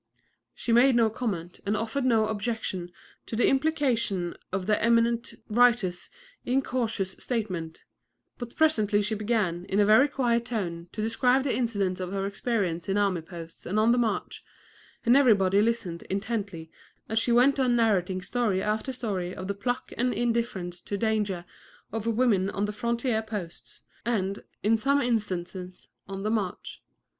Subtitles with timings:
[0.55, 2.91] She made no comment and offered no objection
[3.27, 6.09] to the implication of the eminent writer's
[6.43, 7.83] incautious statement;
[8.39, 12.25] but presently she began, in a very quiet tone, to describe the incidents of her
[12.25, 14.43] experience in army posts and on the march,
[15.05, 16.71] and every body listened intently
[17.07, 21.45] as she went on narrating story after story of the pluck and indifference to danger
[21.91, 26.81] of women on the frontier posts and, in some instances, on the march.